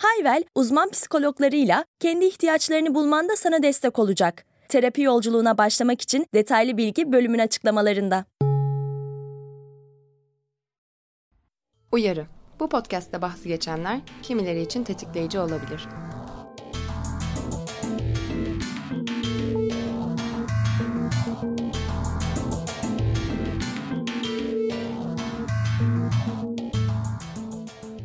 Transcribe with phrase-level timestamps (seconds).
[0.00, 4.44] Hayvel, uzman psikologlarıyla kendi ihtiyaçlarını bulmanda sana destek olacak.
[4.68, 8.24] Terapi yolculuğuna başlamak için detaylı bilgi bölümün açıklamalarında.
[11.92, 12.26] Uyarı.
[12.60, 15.88] Bu podcast'te bahsi geçenler kimileri için tetikleyici olabilir.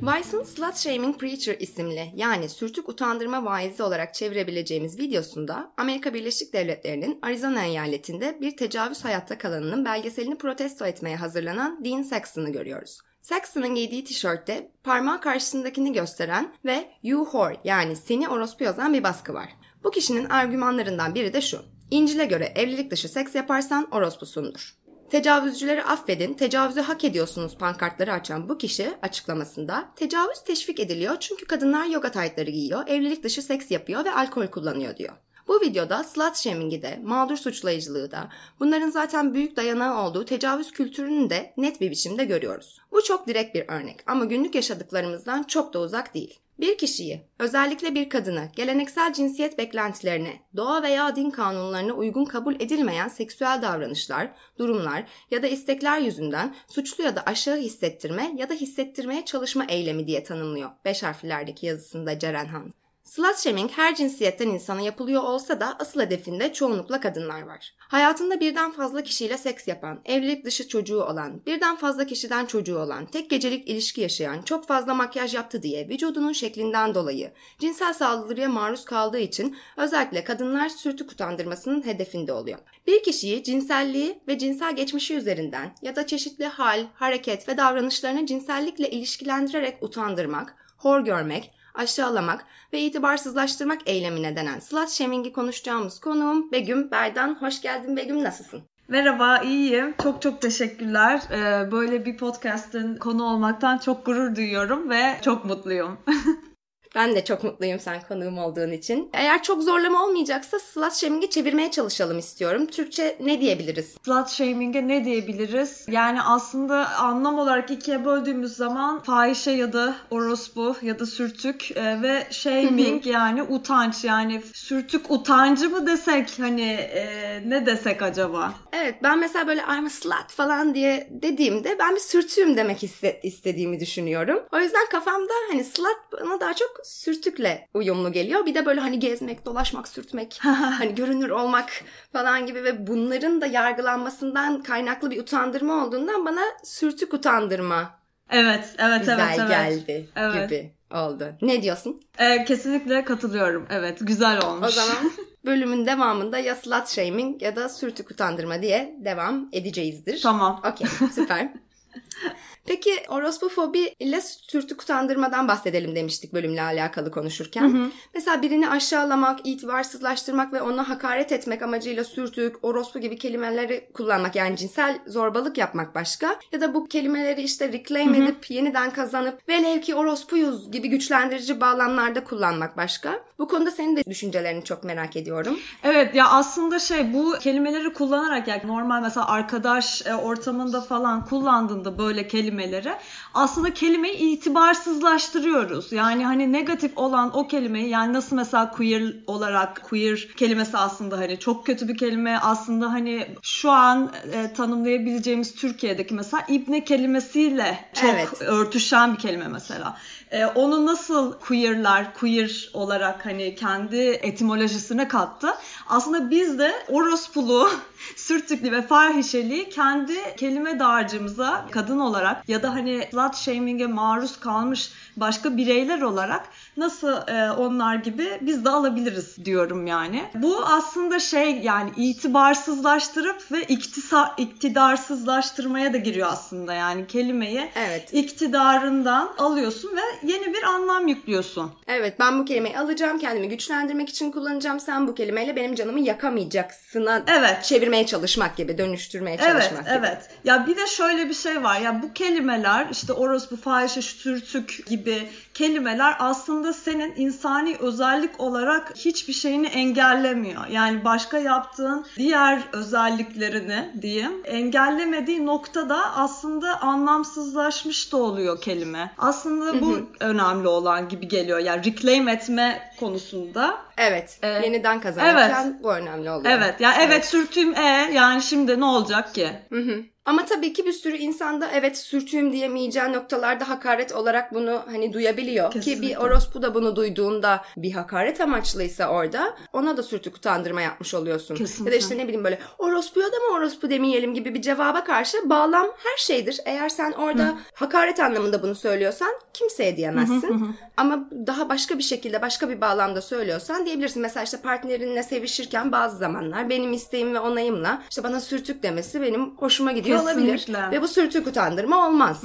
[0.05, 7.20] Vice'ın Slut Shaming Preacher isimli yani sürtük utandırma vaizi olarak çevirebileceğimiz videosunda Amerika Birleşik Devletleri'nin
[7.21, 12.99] Arizona eyaletinde bir tecavüz hayatta kalanının belgeselini protesto etmeye hazırlanan Dean Saxon'ı görüyoruz.
[13.21, 19.34] Saxon'ın giydiği tişörtte parmağı karşısındakini gösteren ve You whore yani seni orospu yazan bir baskı
[19.34, 19.49] var.
[19.84, 21.62] Bu kişinin argümanlarından biri de şu.
[21.91, 24.75] İncil'e göre evlilik dışı seks yaparsan orospusundur.
[25.16, 31.85] Tecavüzcüleri affedin, tecavüzü hak ediyorsunuz pankartları açan bu kişi açıklamasında tecavüz teşvik ediliyor çünkü kadınlar
[31.85, 35.13] yoga taytları giyiyor, evlilik dışı seks yapıyor ve alkol kullanıyor diyor.
[35.48, 41.30] Bu videoda slut shaming'i de, mağdur suçlayıcılığı da, bunların zaten büyük dayanağı olduğu tecavüz kültürünü
[41.30, 42.82] de net bir biçimde görüyoruz.
[42.91, 46.40] Bu çok direkt bir örnek ama günlük yaşadıklarımızdan çok da uzak değil.
[46.59, 53.07] Bir kişiyi, özellikle bir kadını, geleneksel cinsiyet beklentilerine, doğa veya din kanunlarına uygun kabul edilmeyen
[53.07, 59.25] seksüel davranışlar, durumlar ya da istekler yüzünden suçlu ya da aşağı hissettirme ya da hissettirmeye
[59.25, 62.73] çalışma eylemi diye tanımlıyor 5 harflerdeki yazısında Ceren Han.
[63.05, 67.73] Slut shaming her cinsiyetten insana yapılıyor olsa da asıl hedefinde çoğunlukla kadınlar var.
[67.78, 73.06] Hayatında birden fazla kişiyle seks yapan, evlilik dışı çocuğu olan, birden fazla kişiden çocuğu olan,
[73.06, 78.85] tek gecelik ilişki yaşayan, çok fazla makyaj yaptı diye vücudunun şeklinden dolayı cinsel saldırıya maruz
[78.85, 82.59] kaldığı için özellikle kadınlar sürtük utandırmasının hedefinde oluyor.
[82.88, 88.90] Bir kişiyi cinselliği ve cinsel geçmişi üzerinden ya da çeşitli hal, hareket ve davranışlarını cinsellikle
[88.90, 97.38] ilişkilendirerek utandırmak, hor görmek, aşağılamak ve itibarsızlaştırmak eylemine denen slut shaming'i konuşacağımız konuğum Begüm Berdan.
[97.40, 98.62] Hoş geldin Begüm nasılsın?
[98.88, 99.96] Merhaba, iyiyim.
[100.03, 101.22] Çok çok teşekkürler.
[101.31, 105.97] Ee, böyle bir podcast'ın konu olmaktan çok gurur duyuyorum ve çok mutluyum.
[106.95, 109.09] Ben de çok mutluyum sen konuğum olduğun için.
[109.13, 112.66] Eğer çok zorlama olmayacaksa slut shaming'i çevirmeye çalışalım istiyorum.
[112.66, 113.97] Türkçe ne diyebiliriz?
[114.06, 115.85] Slut shaming'e ne diyebiliriz?
[115.89, 122.01] Yani aslında anlam olarak ikiye böldüğümüz zaman fahişe ya da orospu ya da sürtük e,
[122.01, 128.53] ve shaming yani utanç yani sürtük utancı mı desek hani e, ne desek acaba?
[128.73, 132.83] Evet ben mesela böyle I'm a slut falan diye dediğimde ben bir sürtüğüm demek
[133.23, 134.39] istediğimi düşünüyorum.
[134.53, 138.46] O yüzden kafamda hani slut bana daha çok sürtükle uyumlu geliyor.
[138.46, 141.69] Bir de böyle hani gezmek, dolaşmak, sürtmek, hani görünür olmak
[142.13, 149.00] falan gibi ve bunların da yargılanmasından kaynaklı bir utandırma olduğundan bana sürtük utandırma Evet, evet,
[149.00, 149.50] güzel evet, evet.
[149.50, 150.50] geldi evet.
[150.50, 151.34] gibi oldu.
[151.41, 152.01] Ne diyorsun?
[152.19, 153.68] Ee, kesinlikle katılıyorum.
[153.69, 154.68] Evet, güzel olmuş.
[154.68, 155.12] O zaman
[155.45, 160.22] bölümün devamında ya slut shaming ya da sürtük utandırma diye devam edeceğizdir.
[160.22, 160.62] Tamam.
[160.72, 161.50] Okey, süper.
[162.68, 167.62] Peki orospofobi ile sürtük utandırmadan bahsedelim demiştik bölümle alakalı konuşurken.
[167.62, 167.90] Hı hı.
[168.14, 174.58] Mesela birini aşağılamak, itibarsızlaştırmak ve ona hakaret etmek amacıyla sürtük, orospu gibi kelimeleri kullanmak yani
[174.58, 176.40] cinsel zorbalık yapmak başka.
[176.52, 178.24] Ya da bu kelimeleri işte reclaim hı hı.
[178.24, 183.20] edip yeniden kazanıp velev ki orospuyuz gibi güçlendirici bağlamlarda kullanmak başka.
[183.40, 185.59] Bu konuda senin de düşüncelerini çok merak ediyorum.
[185.84, 192.28] Evet ya aslında şey bu kelimeleri kullanarak yani normal mesela arkadaş ortamında falan kullandığında böyle
[192.28, 192.96] kelime kelimeleri
[193.34, 195.92] aslında kelimeyi itibarsızlaştırıyoruz.
[195.92, 201.40] Yani hani negatif olan o kelimeyi yani nasıl mesela queer olarak queer kelimesi aslında hani
[201.40, 208.10] çok kötü bir kelime aslında hani şu an e, tanımlayabileceğimiz Türkiye'deki mesela ibne kelimesiyle çok
[208.10, 208.42] evet.
[208.42, 209.98] örtüşen bir kelime mesela.
[210.31, 215.48] E, onu nasıl queer'lar queer olarak hani kendi etimolojisine kattı.
[215.88, 217.69] Aslında biz de orospulu
[218.15, 224.92] sürtüklü ve fahişeliği kendi kelime dağarcığımıza kadın olarak ya da hani slut shaming'e maruz kalmış
[225.18, 226.45] başka bireyler olarak
[226.77, 230.24] nasıl e, onlar gibi biz de alabiliriz diyorum yani.
[230.36, 238.13] Bu aslında şey yani itibarsızlaştırıp ve iktisa, iktidarsızlaştırmaya da giriyor aslında yani kelimeyi Evet.
[238.13, 241.71] iktidarından alıyorsun ve yeni bir anlam yüklüyorsun.
[241.88, 244.80] Evet ben bu kelimeyi alacağım kendimi güçlendirmek için kullanacağım.
[244.80, 247.63] Sen bu kelimeyle benim canımı yakamayacaksına Evet.
[247.95, 249.95] Çevirmeye çalışmak gibi, dönüştürmeye Evet, çalışmak gibi.
[249.97, 250.30] evet.
[250.44, 251.80] Ya bir de şöyle bir şey var.
[251.81, 259.34] Ya bu kelimeler işte orospu, fahişe, sürtük gibi kelimeler aslında senin insani özellik olarak hiçbir
[259.34, 260.68] şeyini engellemiyor.
[260.68, 269.12] Yani başka yaptığın diğer özelliklerini diyeyim engellemediği noktada aslında anlamsızlaşmış da oluyor kelime.
[269.18, 271.60] Aslında bu önemli olan gibi geliyor.
[271.60, 273.78] Yani reclaim etme konusunda.
[273.98, 274.40] Evet.
[274.42, 276.54] Ee, yeniden kazanırken bu önemli oluyor.
[276.54, 276.81] Evet.
[276.81, 279.50] Ya evet, sürtüğüm e yani şimdi ne olacak ki?
[279.69, 280.14] Hı hı.
[280.25, 285.72] Ama tabii ki bir sürü insanda evet sürtüğüm diyemeyeceği noktalarda hakaret olarak bunu hani duyabiliyor.
[285.72, 286.07] Ki Kesinlikle.
[286.07, 291.56] bir orospu da bunu duyduğunda bir hakaret amaçlıysa orada ona da sürtük utandırma yapmış oluyorsun.
[291.56, 291.86] Kesinlikle.
[291.86, 295.50] Ya da işte ne bileyim böyle orospuya da mı orospu demeyelim gibi bir cevaba karşı
[295.50, 296.60] bağlam her şeydir.
[296.66, 300.75] Eğer sen orada hakaret anlamında bunu söylüyorsan kimseye diyemezsin.
[300.98, 304.22] Ama daha başka bir şekilde başka bir bağlamda söylüyorsan diyebilirsin.
[304.22, 309.57] Mesela işte partnerinle sevişirken bazı zamanlar benim isteğim ve onayımla işte bana sürtük demesi benim
[309.57, 310.57] hoşuma gidiyor olabilir.
[310.57, 310.91] Kesinlikle.
[310.91, 312.41] Ve bu sürtük utandırma olmaz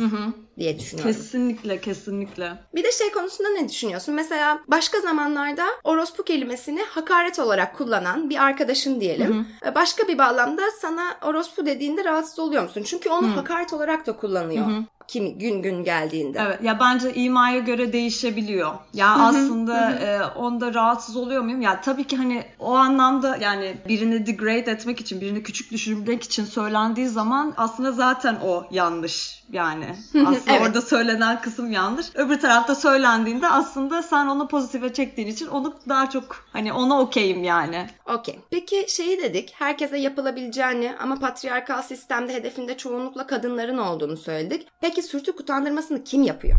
[0.58, 1.12] diye düşünüyorum.
[1.12, 2.52] Kesinlikle, kesinlikle.
[2.75, 4.14] Bir de şey konusunda ne düşünüyorsun?
[4.14, 9.46] Mesela başka zamanlarda orospu kelimesini hakaret olarak kullanan bir arkadaşın diyelim.
[9.67, 12.82] E, Başka bir bağlamda sana orospu dediğinde rahatsız oluyor musun?
[12.87, 14.67] Çünkü onu hakaret olarak da kullanıyor.
[15.11, 16.39] Kimi gün gün geldiğinde.
[16.47, 18.73] Evet ya bence imaya göre değişebiliyor.
[18.95, 21.62] Ya aslında e, onda rahatsız oluyor muyum?
[21.62, 26.45] Ya tabii ki hani o anlamda yani birini degrade etmek için, birini küçük düşürmek için
[26.45, 29.87] söylendiği zaman aslında zaten o yanlış yani.
[30.27, 30.62] Aslında Evet.
[30.62, 32.06] orada söylenen kısım yanlış.
[32.15, 37.45] Öbür tarafta söylendiğinde aslında sen onu pozitife çektiğin için onu daha çok hani ona okeyim
[37.45, 37.87] yani.
[38.15, 38.39] Okey.
[38.51, 39.53] Peki şeyi dedik.
[39.59, 44.67] Herkese yapılabileceğini ama patriarkal sistemde hedefinde çoğunlukla kadınların olduğunu söyledik.
[44.81, 46.58] Peki sürtük utandırmasını kim yapıyor?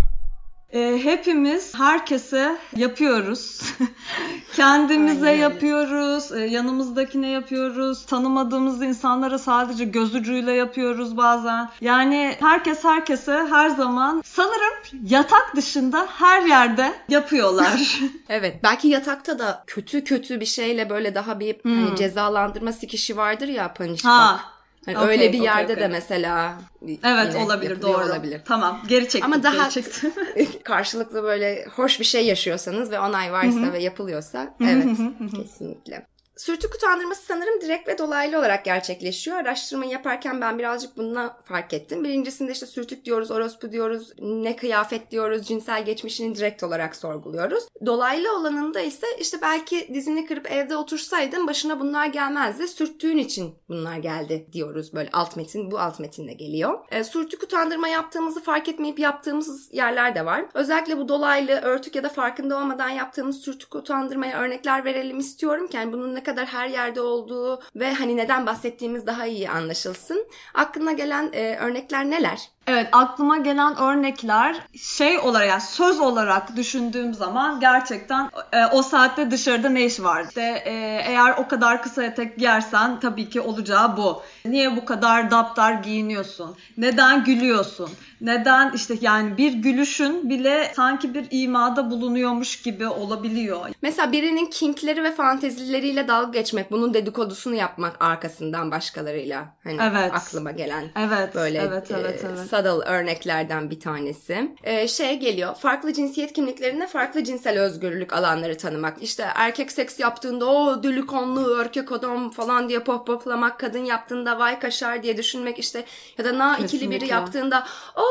[0.74, 3.62] E, hepimiz herkese yapıyoruz.
[4.56, 11.70] Kendimize Aynen yapıyoruz, e, yanımızdakine yapıyoruz, tanımadığımız insanlara sadece göz ucuyla yapıyoruz bazen.
[11.82, 14.74] Yani herkes herkese her zaman sanırım
[15.04, 18.02] yatak dışında her yerde yapıyorlar.
[18.30, 18.60] Evet.
[18.64, 23.74] Belki yatakta da kötü kötü bir şeyle böyle daha bir hani cezalandırma sikişi vardır ya
[23.78, 23.96] Hmm.
[24.10, 24.40] ha.
[24.86, 24.88] Fuck.
[24.88, 25.84] Hani Okey, öyle bir okey, yerde okey.
[25.84, 26.56] de mesela
[27.04, 28.06] Evet olabilir doğru.
[28.06, 28.42] olabilir.
[28.46, 29.34] Tamam geri çektim.
[29.34, 30.14] Ama daha çektim.
[30.64, 34.98] karşılıklı böyle hoş bir şey yaşıyorsanız ve onay varsa ve yapılıyorsa evet
[35.36, 36.06] kesinlikle.
[36.42, 39.38] Sürtük utandırması sanırım direkt ve dolaylı olarak gerçekleşiyor.
[39.38, 42.04] Araştırmayı yaparken ben birazcık bununla fark ettim.
[42.04, 47.64] Birincisinde işte sürtük diyoruz, orospu diyoruz, ne kıyafet diyoruz, cinsel geçmişini direkt olarak sorguluyoruz.
[47.86, 52.68] Dolaylı olanında ise işte belki dizini kırıp evde otursaydın başına bunlar gelmezdi.
[52.68, 54.94] Sürttüğün için bunlar geldi diyoruz.
[54.94, 56.80] Böyle alt metin bu alt metinle geliyor.
[56.92, 60.46] E, sürtük utandırma yaptığımızı fark etmeyip yaptığımız yerler de var.
[60.54, 65.94] Özellikle bu dolaylı, örtük ya da farkında olmadan yaptığımız sürtük utandırmaya örnekler verelim istiyorum yani
[65.94, 70.28] bunun ne kadar her yerde olduğu ve hani neden bahsettiğimiz daha iyi anlaşılsın.
[70.54, 72.50] Aklına gelen e, örnekler neler?
[72.68, 79.32] Evet aklıma gelen örnekler şey olarak yani söz olarak düşündüğüm zaman gerçekten e, o saatte
[79.32, 80.26] dışarıda ne iş var?
[80.28, 80.72] İşte e,
[81.08, 84.22] eğer o kadar kısa etek giyersen tabii ki olacağı bu.
[84.46, 86.56] Niye bu kadar daptar giyiniyorsun?
[86.78, 87.90] Neden gülüyorsun?
[88.22, 93.70] Neden işte yani bir gülüşün bile sanki bir imada bulunuyormuş gibi olabiliyor.
[93.82, 99.46] Mesela birinin kinkleri ve fantezileriyle dalga geçmek, bunun dedikodusunu yapmak arkasından başkalarıyla.
[99.64, 100.12] Hani Evet.
[100.14, 100.84] aklıma gelen.
[100.96, 102.51] Evet, Böyle evet, e, evet, evet.
[102.52, 104.56] Subtle örneklerden bir tanesi.
[104.64, 109.04] E, şey geliyor, farklı cinsiyet kimliklerinde farklı cinsel özgürlük alanları tanımak.
[109.04, 115.04] İşte erkek seks yaptığında o delikanlı erkek adam falan diye pohpohlamak, kadın yaptığında vay kaşar
[115.04, 115.86] diye düşünmek işte
[116.18, 118.06] ya da na ikili biri yaptığında o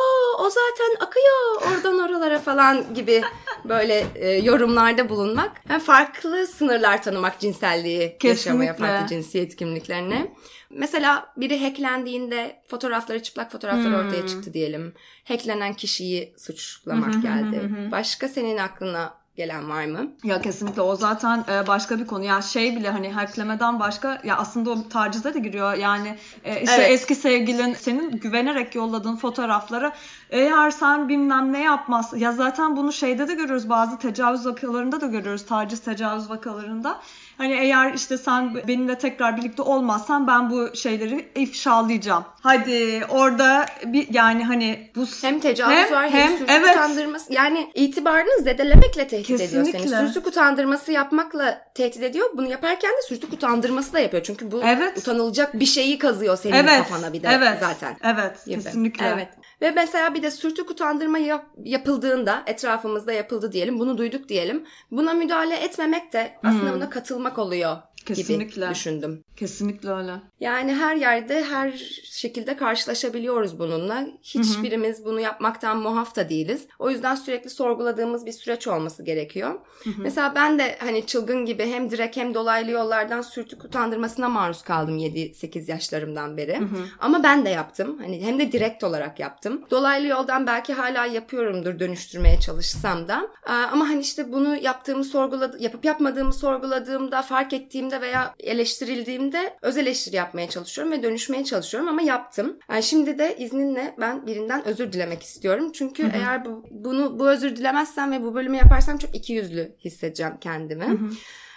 [0.44, 3.22] o zaten akıyor oradan oralara falan gibi
[3.64, 5.60] böyle e, yorumlarda bulunmak.
[5.70, 8.74] Yani farklı sınırlar tanımak cinselliği yaşamaya, Kesinlikle.
[8.74, 10.34] farklı cinsiyet kimliklerine.
[10.70, 14.06] Mesela biri hacklendiğinde fotoğrafları, çıplak fotoğrafları Hmm.
[14.06, 14.94] ortaya çıktı diyelim.
[15.24, 17.70] Hacklenen kişiyi suçlamak geldi.
[17.92, 20.12] Başka senin aklına gelen var mı?
[20.24, 22.24] Ya kesinlikle o zaten e, başka bir konu.
[22.24, 25.74] Ya şey bile hani hacklemeden başka ya aslında o tacize de giriyor.
[25.74, 26.90] Yani e, işte Evet.
[26.90, 29.92] eski sevgilin senin güvenerek yolladığın fotoğrafları
[30.30, 35.06] Eğer sen bilmem ne yapmaz ya zaten bunu şeyde de görüyoruz bazı tecavüz vakalarında da
[35.06, 37.00] görüyoruz taciz tecavüz vakalarında.
[37.40, 42.24] Hani eğer işte sen benimle tekrar birlikte olmazsan ben bu şeyleri ifşalayacağım.
[42.40, 46.76] Hadi orada bir yani hani bu hem tecavüz hem, var hem, hem sürtük evet.
[46.76, 47.32] utandırması.
[47.32, 49.78] Yani itibarını zedelemekle tehdit Kesinlikle.
[49.78, 50.06] ediyor seni.
[50.06, 52.30] Sürtük utandırması yapmakla tehdit ediyor.
[52.34, 54.22] Bunu yaparken de sürtük utandırması da yapıyor.
[54.22, 54.98] Çünkü bu Evet.
[54.98, 57.96] utanılacak bir şeyi kazıyor senin evet, kafana bir de evet, zaten.
[58.04, 58.62] Evet, gibi.
[58.62, 59.06] kesinlikle.
[59.06, 59.28] Evet.
[59.62, 63.78] Ve mesela bir de sürtük utandırma yap- yapıldığında etrafımızda yapıldı diyelim.
[63.78, 64.64] Bunu duyduk diyelim.
[64.90, 67.82] Buna müdahale etmemek de aslında buna katılmak oluyor Hmm.
[68.14, 68.60] Kesinlikle.
[68.60, 69.24] gibi düşündüm.
[69.36, 70.12] Kesinlikle öyle.
[70.40, 71.72] Yani her yerde her
[72.04, 74.06] şekilde karşılaşabiliyoruz bununla.
[74.22, 76.66] Hiçbirimiz bunu yapmaktan muaf da değiliz.
[76.78, 79.60] O yüzden sürekli sorguladığımız bir süreç olması gerekiyor.
[79.98, 84.98] Mesela ben de hani çılgın gibi hem direkt hem dolaylı yollardan sürtük utandırmasına maruz kaldım
[84.98, 86.60] 7-8 yaşlarımdan beri.
[87.00, 87.98] Ama ben de yaptım.
[87.98, 89.64] Hani hem de direkt olarak yaptım.
[89.70, 93.28] Dolaylı yoldan belki hala yapıyorumdur dönüştürmeye çalışsam da.
[93.72, 100.16] Ama hani işte bunu yaptığımı sorguladı, yapıp yapmadığımı sorguladığımda, fark ettiğimde veya eleştirildiğimde öz eleştiri
[100.16, 102.58] yapmaya çalışıyorum ve dönüşmeye çalışıyorum ama yaptım.
[102.70, 105.72] Yani şimdi de izninle ben birinden özür dilemek istiyorum.
[105.72, 110.98] Çünkü eğer bu, bunu bu özür dilemezsem ve bu bölümü yaparsam çok ikiyüzlü hissedeceğim kendimi.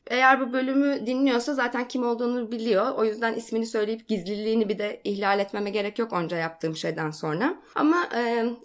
[0.07, 2.91] Eğer bu bölümü dinliyorsa zaten kim olduğunu biliyor.
[2.97, 7.55] O yüzden ismini söyleyip gizliliğini bir de ihlal etmeme gerek yok onca yaptığım şeyden sonra.
[7.75, 8.19] Ama e,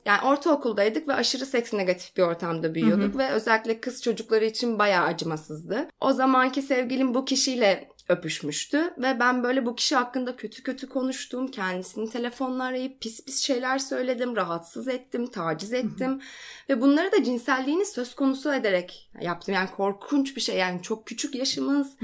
[0.05, 5.07] yani ortaokuldaydık ve aşırı seks negatif bir ortamda büyüyorduk ve özellikle kız çocukları için bayağı
[5.07, 5.89] acımasızdı.
[6.01, 11.49] O zamanki sevgilim bu kişiyle öpüşmüştü ve ben böyle bu kişi hakkında kötü kötü konuştum.
[11.51, 16.21] Kendisini telefonla arayıp pis pis şeyler söyledim, rahatsız ettim, taciz ettim
[16.69, 19.55] ve bunları da cinselliğini söz konusu ederek yaptım.
[19.55, 21.97] Yani korkunç bir şey yani çok küçük yaşımız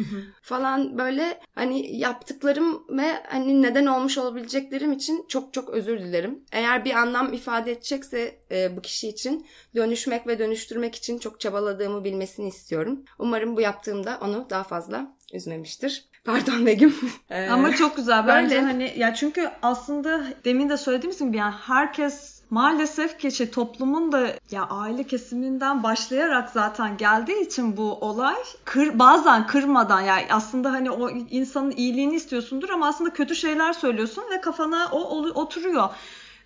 [0.42, 6.44] falan böyle hani yaptıklarım ve hani neden olmuş olabileceklerim için çok çok özür dilerim.
[6.52, 12.04] Eğer bir anlam ifade edecekse e, bu kişi için dönüşmek ve dönüştürmek için çok çabaladığımı
[12.04, 13.04] bilmesini istiyorum.
[13.18, 16.04] Umarım bu yaptığımda onu daha fazla üzmemiştir.
[16.24, 16.94] Pardon Begüm.
[17.30, 18.26] Ee, Ama çok güzel.
[18.26, 18.66] Bence böyle.
[18.66, 24.34] hani ya çünkü aslında demin de söylediğimiz gibi yani herkes maalesef ki şey, toplumun da
[24.50, 30.90] ya aile kesiminden başlayarak zaten geldiği için bu olay kır, bazen kırmadan yani aslında hani
[30.90, 35.88] o insanın iyiliğini istiyorsundur ama aslında kötü şeyler söylüyorsun ve kafana o, o oturuyor.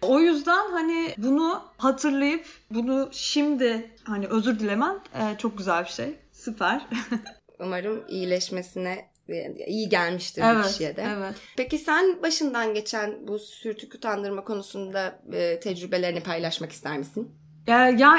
[0.03, 6.19] O yüzden hani bunu hatırlayıp bunu şimdi hani özür dilemen e, çok güzel bir şey.
[6.33, 6.87] Süper.
[7.61, 11.07] Umarım iyileşmesine e, iyi gelmiştir bu kişiye de.
[11.17, 11.35] Evet.
[11.57, 17.31] Peki sen başından geçen bu sürtük utandırma konusunda e, tecrübelerini paylaşmak ister misin?
[17.67, 18.19] Ya, ya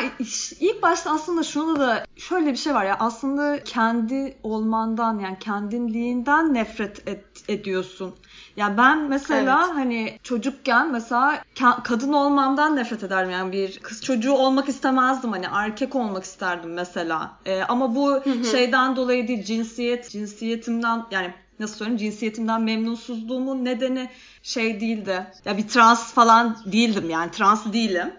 [0.59, 6.53] ilk başta aslında şunu da şöyle bir şey var ya aslında kendi olmandan yani kendinliğinden
[6.53, 8.15] nefret et- ediyorsun.
[8.59, 9.75] Ya ben mesela Evet.
[9.75, 15.45] hani çocukken mesela ka- kadın olmamdan nefret ederdim yani bir kız çocuğu olmak istemezdim hani
[15.51, 17.31] erkek olmak isterdim mesela.
[17.45, 24.09] Ee, ama bu şeyden dolayı değil cinsiyet cinsiyetimden yani nasıl söyleyeyim cinsiyetimden memnunsuzluğumun nedeni
[24.43, 25.27] şey değildi.
[25.45, 28.13] Ya bir trans falan değildim yani trans değilim.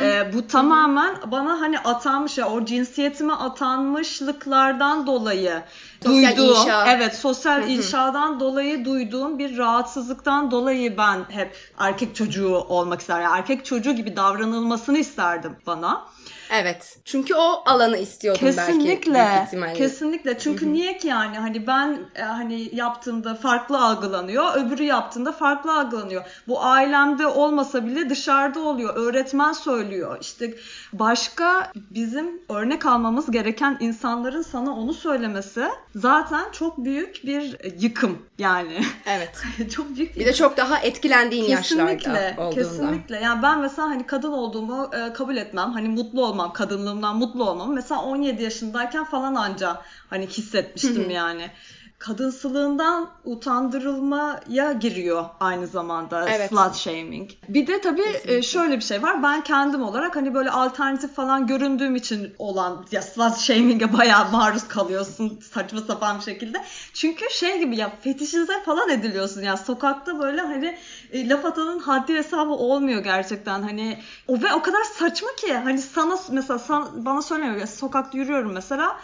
[0.00, 5.62] Ee, bu tamamen bana hani atanmış ya o cinsiyetime atanmışlıklardan dolayı
[6.04, 6.86] Sosyal duyduğum inşa.
[6.88, 13.24] evet sosyal inşadan dolayı duyduğum bir rahatsızlıktan dolayı ben hep erkek çocuğu olmak isterdim.
[13.24, 16.04] Yani erkek çocuğu gibi davranılmasını isterdim bana.
[16.50, 16.98] Evet.
[17.04, 18.56] Çünkü o alanı istiyordum belki.
[18.56, 19.14] Kesinlikle.
[19.14, 19.74] büyük ihtimalle.
[19.74, 20.38] Kesinlikle.
[20.38, 26.24] Çünkü niye ki yani hani ben e, hani yaptığımda farklı algılanıyor, öbürü yaptığında farklı algılanıyor.
[26.48, 28.96] Bu ailemde olmasa bile dışarıda oluyor.
[28.96, 30.18] Öğretmen söylüyor.
[30.20, 30.54] İşte
[30.92, 38.80] başka bizim örnek almamız gereken insanların sana onu söylemesi zaten çok büyük bir yıkım yani.
[39.06, 39.42] Evet.
[39.74, 42.62] çok büyük Bir de çok daha etkilendiğin Kesinlikle, yaşlarda olduğunda.
[42.62, 43.16] kesinlikle.
[43.16, 45.72] Yani ben mesela hani kadın olduğumu e, kabul etmem.
[45.72, 47.74] Hani mutlu olmam, kadınlığımdan mutlu olmam.
[47.74, 51.50] Mesela 17 yaşındayken falan anca hani hissetmiştim yani.
[51.98, 56.50] Kadınsılığından utandırılmaya giriyor aynı zamanda Evet.
[56.50, 57.30] slut shaming.
[57.48, 59.22] Bir de tabii e, şöyle bir şey var.
[59.22, 64.68] Ben kendim olarak hani böyle alternatif falan göründüğüm için olan ya slut shaming'e bayağı maruz
[64.68, 66.64] kalıyorsun saçma sapan bir şekilde.
[66.94, 70.78] Çünkü şey gibi ya fetişize falan ediliyorsun ya sokakta böyle hani
[71.12, 73.98] e, laf atanın haddi hesabı olmuyor gerçekten hani
[74.28, 78.52] o ve o kadar saçma ki hani sana mesela san- bana söylemiyor ya sokakta yürüyorum
[78.52, 78.96] mesela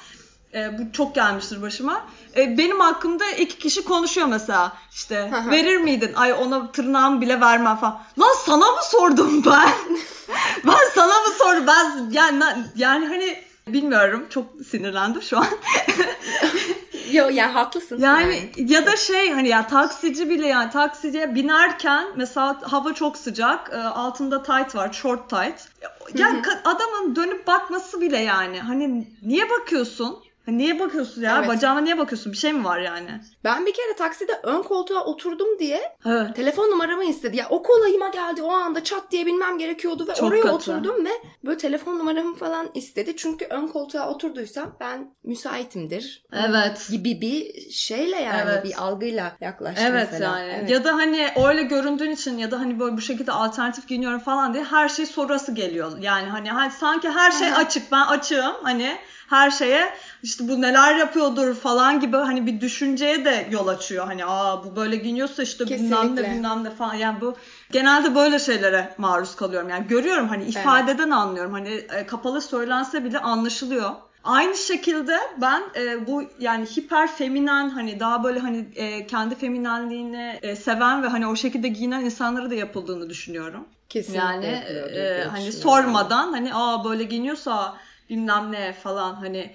[0.54, 2.06] e, bu çok gelmiştir başıma.
[2.36, 4.72] E, benim hakkımda iki kişi konuşuyor mesela.
[4.92, 6.14] İşte verir miydin?
[6.14, 8.02] Ay ona tırnağımı bile vermem falan.
[8.18, 9.68] Lan sana mı sordum ben?
[10.64, 11.66] ben sana mı sordum?
[11.66, 12.44] Ben yani
[12.76, 15.46] yani hani bilmiyorum çok sinirlendim şu an.
[17.12, 17.98] Yo yani haklısın.
[18.00, 23.70] Yani, ya da şey hani ya taksici bile yani taksiye binerken mesela hava çok sıcak
[23.72, 25.68] e, altında tight var short tight.
[26.14, 30.18] Yani ka- adamın dönüp bakması bile yani hani niye bakıyorsun?
[30.46, 31.38] Hani niye bakıyorsun ya?
[31.38, 31.48] Evet.
[31.48, 32.32] Bacağıma niye bakıyorsun?
[32.32, 33.20] Bir şey mi var yani?
[33.44, 36.36] Ben bir kere takside ön koltuğa oturdum diye Evet.
[36.36, 37.36] telefon numaramı istedi.
[37.36, 40.54] Ya o kolayıma geldi o anda çat diye bilmem gerekiyordu ve Çok oraya kötü.
[40.54, 41.10] oturdum ve
[41.44, 43.16] böyle telefon numaramı falan istedi.
[43.16, 46.88] Çünkü ön koltuğa oturduysam ben müsaitimdir Evet.
[46.90, 48.64] gibi bir şeyle yani Evet.
[48.64, 50.38] bir algıyla yaklaştı Evet mesela.
[50.38, 50.52] yani.
[50.60, 50.70] Evet.
[50.70, 54.54] Ya da hani öyle göründüğün için ya da hani böyle bu şekilde alternatif giyiniyorum falan
[54.54, 55.98] diye her şey sorası geliyor.
[56.00, 57.92] Yani hani, hani sanki her şey açık.
[57.92, 58.52] Ben açığım.
[58.62, 58.96] Hani
[59.32, 64.06] her şeye işte bu neler yapıyordur falan gibi hani bir düşünceye de yol açıyor.
[64.06, 66.30] Hani aa bu böyle giyiniyorsa işte bilmem ne Kesinlikle.
[66.30, 66.94] bilmem ne falan.
[66.94, 67.34] Yani bu
[67.70, 69.68] genelde böyle şeylere maruz kalıyorum.
[69.68, 71.52] Yani görüyorum hani ifadeden anlıyorum.
[71.52, 73.90] Hani e, kapalı söylense bile anlaşılıyor.
[74.24, 80.38] Aynı şekilde ben e, bu yani hiper feminen hani daha böyle hani e, kendi feminenliğini
[80.42, 83.64] e, seven ve hani o şekilde giyinen insanlara da yapıldığını düşünüyorum.
[83.88, 87.76] Kesinlikle yani e, hani sormadan hani aa böyle giyiniyorsa
[88.12, 89.50] bilmem ne falan hani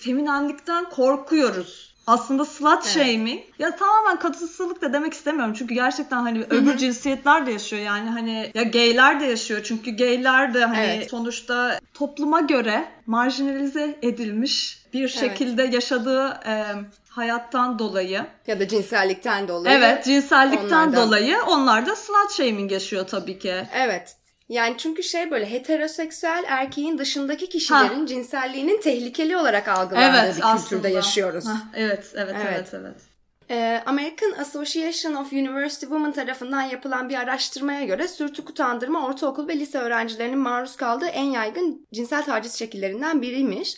[0.00, 1.94] feminenlikten korkuyoruz.
[2.06, 2.84] Aslında slut Evet.
[2.94, 5.54] shaming ya tamamen katılsızlık da demek istemiyorum.
[5.58, 9.60] Çünkü gerçekten hani öbür cinsiyetler de yaşıyor yani hani ya gayler de yaşıyor.
[9.64, 11.10] Çünkü gayler de hani Evet.
[11.10, 16.64] sonuçta topluma göre marjinalize edilmiş bir şekilde yaşadığı e,
[17.08, 18.26] hayattan dolayı.
[18.46, 19.76] Ya da cinsellikten dolayı.
[19.78, 23.54] Evet, cinsellikten onlardan- dolayı onlar da slut shaming yaşıyor tabii ki.
[23.74, 24.16] Evet.
[24.54, 30.52] Yani çünkü şey böyle heteroseksüel erkeğin dışındaki kişilerin cinselliğinin tehlikeli olarak algılandığı Evet, bir kültürde
[30.78, 30.88] aslında.
[30.88, 31.46] yaşıyoruz.
[31.46, 32.46] Hah, evet, evet, Evet.
[32.48, 33.13] evet, evet.
[33.50, 39.58] Ee, American Association of University Women tarafından yapılan bir araştırmaya göre sürtük utandırma ortaokul ve
[39.58, 43.76] lise öğrencilerinin maruz kaldığı en yaygın cinsel taciz şekillerinden biriymiş.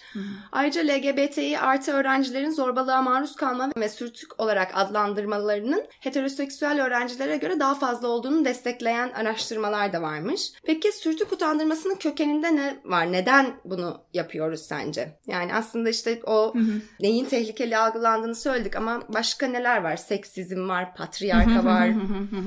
[0.52, 7.74] Ayrıca LGBTİ artı öğrencilerin zorbalığa maruz kalma ve sürtük olarak adlandırmalarının heteroseksüel öğrencilere göre daha
[7.74, 10.52] fazla olduğunu destekleyen araştırmalar da varmış.
[10.64, 13.12] Peki sürtük utandırmasının kökeninde ne var?
[13.12, 15.18] Neden bunu yapıyoruz sence?
[15.26, 16.54] Yani aslında işte o
[17.00, 19.96] neyin tehlikeli algılandığını söyledik ama başka neler var?
[19.96, 21.88] Seksizm var, patriarka var.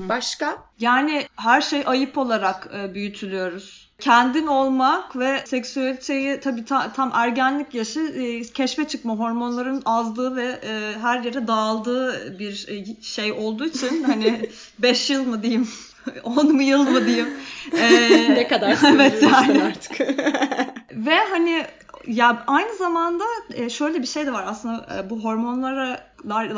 [0.10, 0.58] Başka?
[0.80, 3.90] Yani her şey ayıp olarak e, büyütülüyoruz.
[4.00, 10.46] Kendin olmak ve seksüeliteyi tabii ta- tam ergenlik yaşı e, keşfe çıkma hormonların azlığı ve
[10.46, 14.50] e, her yere dağıldığı bir e, şey olduğu için hani
[14.80, 15.70] 5 yıl mı diyeyim
[16.24, 17.30] 10 mu yıl mı diyeyim.
[17.78, 17.90] E,
[18.36, 19.64] ne kadar evet yani.
[19.64, 20.00] artık.
[20.92, 21.66] Ve hani
[22.08, 23.24] ya aynı zamanda
[23.54, 26.09] e, şöyle bir şey de var aslında e, bu hormonlara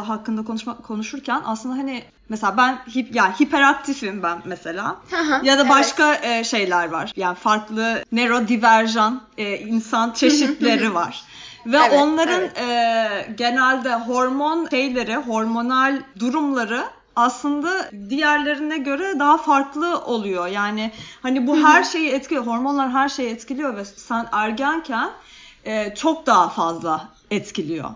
[0.07, 4.95] hakkında konuşma, konuşurken aslında hani mesela ben hip, yani hiperaktifim ben mesela
[5.43, 5.71] ya da evet.
[5.71, 11.23] başka e, şeyler var yani farklı neurodiverjan e, insan çeşitleri var
[11.65, 12.57] ve Evet, onların evet.
[12.57, 16.83] e, genelde hormon şeyleri hormonal durumları
[17.15, 20.47] aslında diğerlerine göre daha farklı oluyor.
[20.47, 22.45] Yani hani bu her şeyi etkiliyor.
[22.45, 25.09] Hormonlar her şeyi etkiliyor ve sen ergenken
[25.65, 27.89] e, çok daha fazla etkiliyor.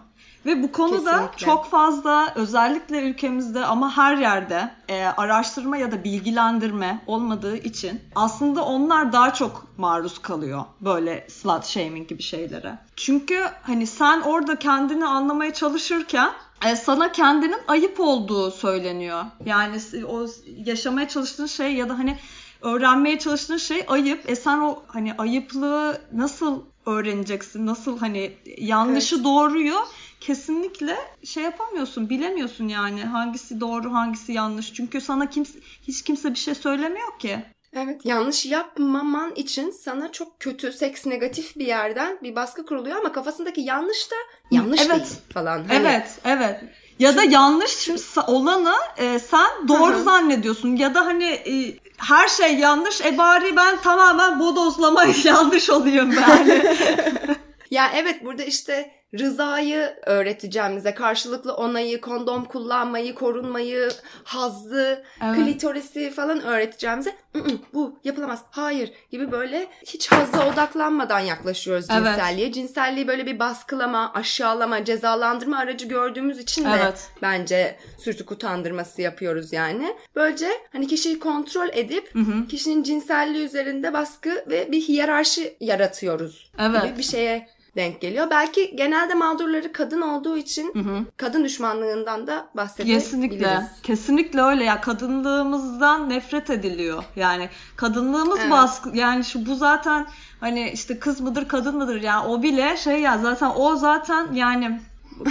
[0.46, 1.46] Ve bu konuda Kesinlikle.
[1.46, 8.66] çok fazla özellikle ülkemizde ama her yerde e, araştırma ya da bilgilendirme olmadığı için aslında
[8.66, 12.78] onlar daha çok maruz kalıyor böyle slut shaming gibi şeylere.
[12.96, 16.30] Çünkü hani sen orada kendini anlamaya çalışırken
[16.66, 19.26] e, sana kendinin ayıp olduğu söyleniyor.
[19.46, 19.78] Yani
[20.08, 20.26] o
[20.66, 22.18] yaşamaya çalıştığın şey ya da hani
[22.62, 24.30] öğrenmeye çalıştığın şey ayıp.
[24.30, 27.66] E sen o hani ayıplığı nasıl öğreneceksin?
[27.66, 29.76] Nasıl hani yanlışı doğruyu
[30.20, 34.74] kesinlikle şey yapamıyorsun, bilemiyorsun yani hangisi doğru, hangisi yanlış.
[34.74, 37.40] Çünkü sana kimse hiç kimse bir şey söylemiyor ki.
[37.76, 43.12] Evet yanlış yapmaman için sana çok kötü seks negatif bir yerden bir baskı kuruluyor ama
[43.12, 44.16] kafasındaki yanlış da
[44.52, 44.92] yanlış Evet.
[44.92, 45.64] değil falan.
[45.68, 46.64] Hani Evet, evet.
[47.00, 47.90] Ya da yanlış
[48.28, 53.82] olanı e, sen doğru zannediyorsun ya da hani e, her şey yanlış e bari ben
[53.82, 56.66] tamamen bodozlama yanlış olayım ben.
[57.72, 60.94] Ya evet burada işte rızayı öğreteceğim bize.
[60.94, 63.90] Karşılıklı onayı, kondom kullanmayı, korunmayı,
[64.24, 65.36] hazzı, Evet.
[65.36, 72.06] klitorisi falan öğreteceğimize "Hı hı, bu yapılamaz, hayır gibi böyle hiç hazza odaklanmadan yaklaşıyoruz Evet.
[72.06, 72.52] cinselliğe.
[72.52, 77.10] Cinselliği böyle bir baskılama, aşağılama, cezalandırma aracı gördüğümüz için de Evet.
[77.22, 79.96] bence sürtük utandırması yapıyoruz yani.
[80.16, 82.14] Böylece hani kişiyi kontrol edip
[82.50, 86.84] kişinin cinselliği üzerinde baskı ve bir hiyerarşi yaratıyoruz Evet.
[86.84, 88.28] gibi bir şeye denk geliyor.
[88.30, 90.74] Belki genelde mağdurları kadın olduğu için
[91.18, 93.04] kadın düşmanlığından da bahsedebiliriz.
[93.04, 93.62] Kesinlikle.
[93.84, 97.04] Kesinlikle öyle ya kadınlığımızdan nefret ediliyor.
[97.16, 98.52] Yani kadınlığımız Evet.
[98.52, 100.06] baskı yani şu bu zaten
[100.40, 104.80] hani işte kız mıdır kadın mıdır ya o bile şey ya zaten o zaten yani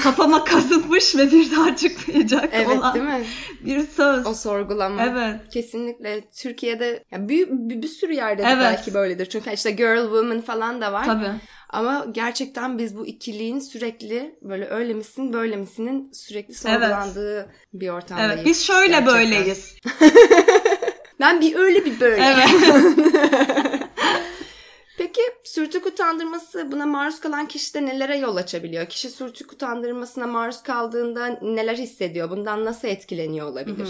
[0.02, 3.24] kafama kazınmış ve bir daha çıkmayacak Evet olan değil mi?
[3.64, 4.26] bir söz.
[4.26, 5.02] O sorgulama.
[5.04, 5.40] Evet.
[5.52, 8.64] Kesinlikle Türkiye'de ya bir, bir, bir sürü yerde de Evet.
[8.64, 9.26] belki böyledir.
[9.26, 11.04] Çünkü işte girl woman falan da var.
[11.04, 11.30] Tabii.
[11.74, 18.32] Ama gerçekten biz bu ikiliğin sürekli böyle öyle misin böyle misinin sürekli sorgulandığı bir ortamdayız.
[18.34, 18.46] Evet.
[18.46, 19.14] Biz şöyle gerçekten.
[19.14, 19.74] böyleyiz.
[21.20, 22.24] Ben bir öyle bir böyle.
[22.24, 22.48] Evet.
[24.98, 28.86] Peki sürtük utandırması buna maruz kalan kişide nelere yol açabiliyor?
[28.86, 32.30] Kişi sürtük utandırmasına maruz kaldığında neler hissediyor?
[32.30, 33.88] Bundan nasıl etkileniyor olabilir?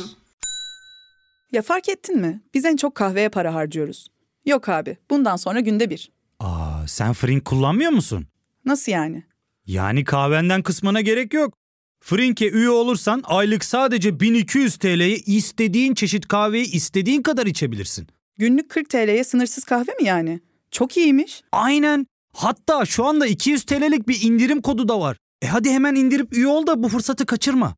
[1.53, 2.41] Ya fark ettin mi?
[2.55, 4.09] Biz en çok kahveye para harcıyoruz.
[4.47, 6.13] Yok abi, bundan sonra günde bir.
[6.41, 8.27] Aa, sen Frink kullanmıyor musun?
[8.65, 9.23] Nasıl yani?
[9.67, 11.55] Yani kahvenden kısmına gerek yok.
[12.01, 18.09] Frink'e üye olursan aylık sadece 1200 TL'ye istediğin çeşit kahveyi istediğin kadar içebilirsin.
[18.39, 20.41] Günlük 40 TL'ye sınırsız kahve mi yani?
[20.71, 21.43] Çok iyiymiş.
[21.53, 22.07] Aynen.
[22.33, 25.17] Hatta şu anda 200 TL'lik bir indirim kodu da var.
[25.43, 27.75] E hadi hemen indirip üye ol da bu fırsatı kaçırma.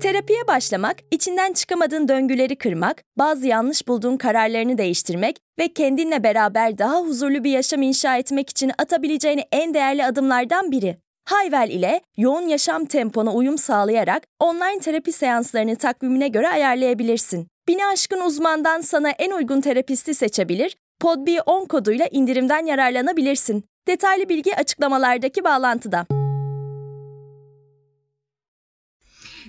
[0.00, 7.00] Terapiye başlamak, içinden çıkamadığın döngüleri kırmak, bazı yanlış bulduğun kararlarını değiştirmek ve kendinle beraber daha
[7.00, 10.96] huzurlu bir yaşam inşa etmek için atabileceğin en değerli adımlardan biri.
[11.24, 17.48] Hayvel ile yoğun yaşam tempona uyum sağlayarak online terapi seanslarını takvimine göre ayarlayabilirsin.
[17.68, 23.64] Bini aşkın uzmandan sana en uygun terapisti seçebilir, podb10 koduyla indirimden yararlanabilirsin.
[23.88, 26.15] Detaylı bilgi açıklamalardaki bağlantıda.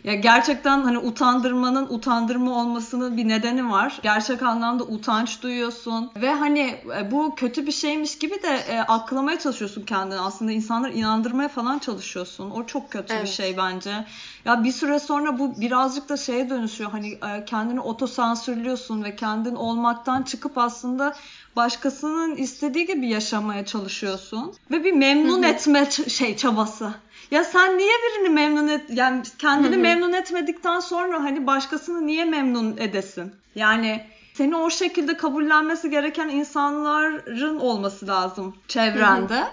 [0.08, 4.00] Ya gerçekten hani utandırmanın utandırma olmasının bir nedeni var.
[4.04, 9.39] Gerçek anlamda utanç duyuyorsun ve hani e, bu kötü bir şeymiş gibi de e, aklamaya
[9.39, 10.20] çalışıyorsun kendini.
[10.20, 12.52] Aslında insanları inandırmaya falan çalışıyorsun.
[12.52, 13.28] O çok kötü bir Evet.
[13.30, 14.06] şey bence.
[14.46, 16.91] Ya bir süre sonra bu birazcık da şeye dönüşüyor.
[16.91, 21.15] Hani e, kendini otosansürlüyorsun ve kendin olmaktan çıkıp aslında
[21.56, 26.93] başkasının istediği gibi yaşamaya çalışıyorsun ve bir memnun etme ç- şey çabası.
[27.32, 32.78] Ya sen niye birini memnun et yani kendini memnun etmedikten sonra hani başkasını niye memnun
[32.78, 33.34] edesin?
[33.56, 34.06] Yani
[34.38, 39.43] seni o şekilde kabullenmesi gereken insanların olması lazım çevrende.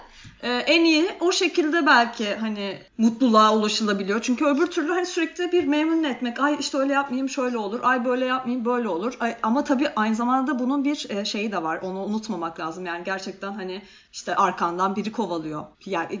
[0.43, 4.21] Ee, en iyi o şekilde belki hani mutluluğa ulaşılabiliyor.
[4.21, 6.39] Çünkü öbür türlü hani sürekli bir memnun etmek.
[6.39, 7.79] Ay işte öyle yapmayayım şöyle olur.
[7.83, 9.13] Ay böyle yapmayayım böyle olur.
[9.19, 11.79] Ay, ama tabii aynı zamanda bunun bir e, şeyi de var.
[11.81, 12.85] Onu unutmamak lazım.
[12.85, 13.81] Yani gerçekten hani
[14.13, 15.65] işte arkandan biri kovalıyor.
[15.85, 16.19] Yani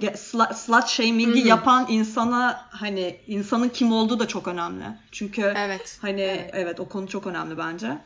[0.53, 4.83] slut, shaming'i yapan insana hani insanın kim olduğu da çok önemli.
[5.11, 6.49] Çünkü Evet, hani evet.
[6.53, 7.97] evet o konu çok önemli bence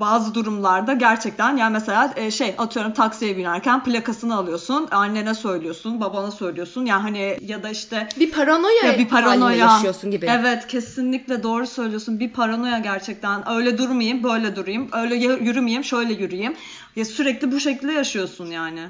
[0.00, 6.30] bazı durumlarda gerçekten yani mesela e, şey atıyorum taksiye binerken plakasını alıyorsun annene söylüyorsun babana
[6.30, 10.26] söylüyorsun yani hani ya da işte Bir paranoya, ya bir paranoya yaşıyorsun gibi.
[10.30, 12.20] Evet kesinlikle doğru söylüyorsun.
[12.20, 13.50] Bir paranoya gerçekten.
[13.50, 14.88] Öyle durmayayım, böyle durayım.
[14.92, 16.56] Öyle yürümeyeyim, şöyle yürüyeyim.
[16.96, 18.80] Ya sürekli bu şekilde yaşıyorsun yani.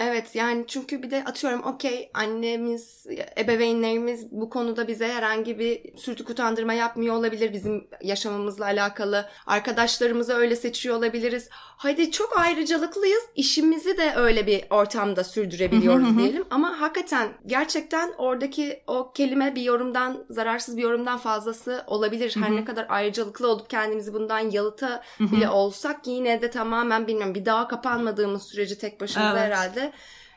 [0.00, 3.06] Evet yani çünkü bir de atıyorum okey annemiz,
[3.38, 9.28] ebeveynlerimiz bu konuda bize herhangi bir sürtük utandırma yapmıyor olabilir bizim yaşamımızla alakalı.
[9.46, 11.48] Arkadaşlarımızı öyle seçiyor olabiliriz.
[11.52, 13.22] Hadi çok ayrıcalıklıyız.
[13.34, 16.44] İşimizi de öyle bir ortamda sürdürebiliyoruz diyelim.
[16.50, 22.36] Ama hakikaten gerçekten oradaki o kelime bir yorumdan, zararsız bir yorumdan fazlası olabilir.
[22.40, 27.44] Her ne kadar ayrıcalıklı olup kendimizi bundan yalıta bile olsak yine de tamamen bilmiyorum bir
[27.44, 29.40] daha kapanmadığımız sürece tek başımıza Evet.
[29.40, 29.89] herhalde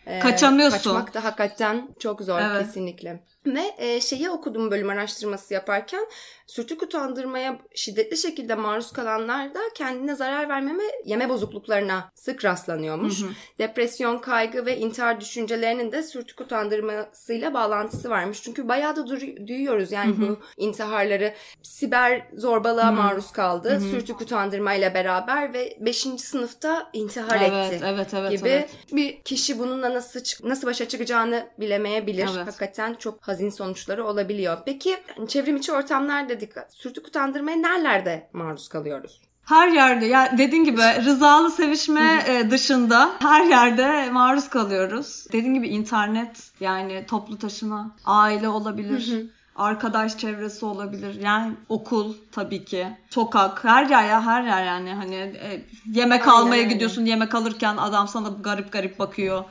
[0.06, 0.78] e, Kaçamıyorsun.
[0.78, 2.66] Kaçmak da hakikaten çok zor Evet.
[2.66, 3.24] kesinlikle.
[3.46, 6.06] Ve e, şeyi okudum bölüm araştırması yaparken
[6.54, 13.22] sürtük utandırmaya şiddetli şekilde maruz kalanlarda kendine zarar verme ve yeme bozukluklarına sık rastlanıyormuş.
[13.60, 18.44] Depresyon, kaygı ve intihar düşüncelerinin de sürtük utandırmasıyla bağlantısı varmış.
[18.44, 19.08] Çünkü bayağı da
[19.48, 21.34] duyuyoruz yani bu intiharları.
[21.64, 23.80] Siber zorbalığa maruz kaldı.
[23.92, 25.98] Sürtük utandırmayla beraber ve 5.
[26.18, 28.70] sınıfta intihar Evet, etti evet, evet, gibi evet.
[28.92, 32.30] bir kişi bununla nasıl çık- nasıl başa çıkacağını bilemeyebilir.
[32.36, 32.48] Evet.
[32.48, 34.58] Hakikaten çok hazin sonuçları olabiliyor.
[34.66, 36.58] Peki çevrim içi ortamlar dedik.
[36.70, 39.22] Sürtük utandırmaya nerelerde maruz kalıyoruz?
[39.46, 45.26] Her yerde ya dediğin gibi rızalı sevişme e, dışında her yerde maruz kalıyoruz.
[45.32, 49.26] Dediğin gibi internet yani toplu taşıma, aile olabilir.
[49.56, 51.22] Arkadaş çevresi olabilir.
[51.22, 52.88] Yani okul tabii ki.
[53.10, 53.64] Sokak.
[53.64, 54.94] Her yer ya her yer yani.
[54.94, 56.74] Hani e, yemek Aynen almaya öyle.
[56.74, 57.06] gidiyorsun.
[57.06, 59.44] Yemek alırken adam sana garip garip bakıyor.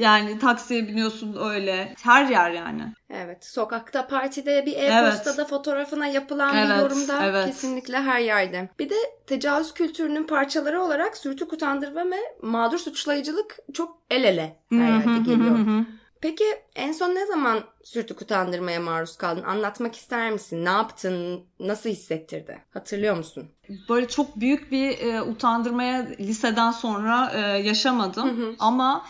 [0.00, 1.94] Yani taksiye biniyorsun öyle.
[2.02, 2.82] Her yer yani.
[3.10, 3.44] Evet.
[3.44, 4.92] Sokakta, partide, bir Evet.
[4.92, 7.46] e-postada fotoğrafına yapılan bir Evet, yorumda evet.
[7.46, 8.68] kesinlikle her yerde.
[8.78, 8.94] Bir de
[9.26, 15.58] tecavüz kültürünün parçaları olarak sürtük utandırma ve mağdur suçlayıcılık çok el ele her yerde geliyor.
[16.20, 19.42] Peki en son ne zaman sürtük utandırmaya maruz kaldın?
[19.42, 20.64] Anlatmak ister misin?
[20.64, 21.44] Ne yaptın?
[21.60, 22.62] Nasıl hissettirdi?
[22.70, 23.50] Hatırlıyor musun?
[23.88, 29.04] böyle çok büyük bir e, utandırmaya liseden sonra e, yaşamadım ama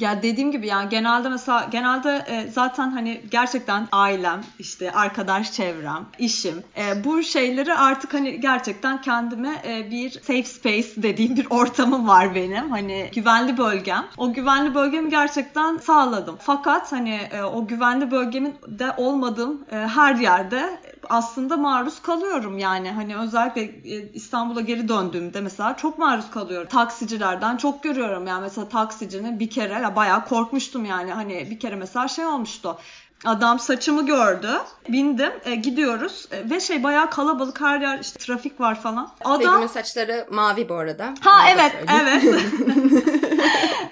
[0.00, 6.06] Ya dediğim gibi yani genelde mesela genelde e, zaten hani gerçekten ailem, işte arkadaş çevrem,
[6.18, 12.08] işim e, bu şeyleri artık hani gerçekten kendime e, bir safe space dediğim bir ortamım
[12.08, 12.70] var benim.
[12.70, 14.06] Hani güvenli bölgem.
[14.16, 16.36] O güvenli bölgemi gerçekten sağladım.
[16.40, 20.80] Fakat hani e, o güvenli bölgemin de olmadığım e, her yerde
[21.12, 22.90] aslında maruz kalıyorum yani.
[22.90, 26.68] Hani özellikle e, İstanbul'a geri döndüğümde mesela çok maruz kalıyorum.
[26.68, 31.12] Taksicilerden çok görüyorum yani mesela taksicinin bir kere ya bayağı korkmuştum yani.
[31.12, 32.78] Hani bir kere mesela şey olmuştu.
[33.24, 34.50] Adam saçımı gördü.
[34.88, 35.32] Bindim.
[35.44, 36.26] E, gidiyoruz.
[36.30, 39.12] E, ve şey bayağı kalabalık her yer işte trafik var falan.
[39.24, 41.14] Adam Begüm'ün saçları mavi bu arada.
[41.20, 42.22] Ha Onu evet evet.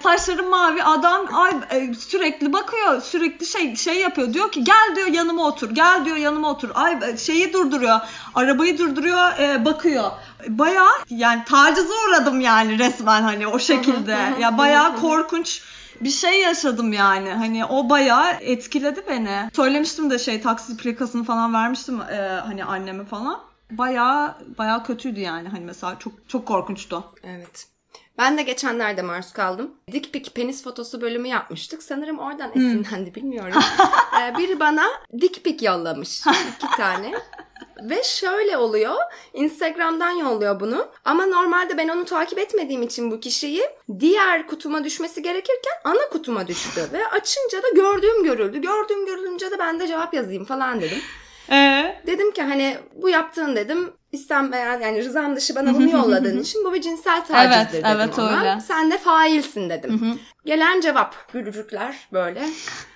[0.03, 5.07] Saçları mavi adam ay e, sürekli bakıyor sürekli şey şey yapıyor diyor ki gel diyor
[5.07, 7.99] yanıma otur gel diyor yanıma otur ay e, şeyi durduruyor
[8.35, 10.11] arabayı durduruyor e, bakıyor
[10.47, 15.61] bayağı yani tacize uğradım yani resmen hani o şekilde ya bayağı korkunç
[16.03, 17.29] bir şey yaşadım yani.
[17.29, 19.49] Hani o bayağı etkiledi beni.
[19.53, 23.39] Söylemiştim de şey taksi plakasını falan vermiştim e, hani anneme falan.
[23.71, 25.49] Bayağı bayağı kötüydü yani.
[25.49, 27.03] Hani mesela çok çok korkunçtu.
[27.23, 27.67] Evet.
[28.21, 29.71] Ben de geçenlerde maruz kaldım.
[29.91, 31.83] Dik pik penis fotosu bölümü yapmıştık.
[31.83, 33.61] Sanırım oradan esinlendi bilmiyorum.
[34.21, 34.85] Ee, biri bana
[35.21, 36.19] dik pik yollamış.
[36.55, 37.13] iki tane.
[37.83, 38.95] Ve şöyle oluyor.
[39.33, 40.87] Instagram'dan yolluyor bunu.
[41.05, 43.63] Ama normalde ben onu takip etmediğim için bu kişiyi
[43.99, 46.81] diğer kutuma düşmesi gerekirken ana kutuma düştü.
[46.93, 48.61] Ve açınca da gördüğüm görüldü.
[48.61, 50.99] Gördüğüm görülünce de ben de cevap yazayım falan dedim.
[51.51, 56.65] Ee, Dedim ki hani bu yaptığın dedim istenmeyen yani rızam dışı bana bunu yolladığın için
[56.65, 58.39] bu bir cinsel tacizdir Evet, dedim evet, ona.
[58.39, 58.61] öyle.
[58.61, 60.19] Sen de failsin dedim.
[60.45, 62.41] Gelen cevap gülücükler böyle.